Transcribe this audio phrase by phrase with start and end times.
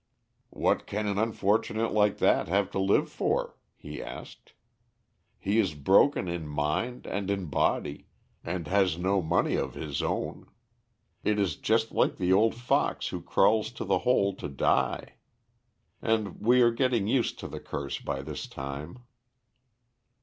[0.49, 4.53] "What can an unfortunate like that have to live for?" he asked.
[5.37, 8.07] "He is broken in mind and in body
[8.43, 10.47] and has no money of his own.
[11.23, 15.17] It is just like the old fox who crawls to the hole to die.
[16.01, 19.03] And we are getting used to the curse by this time."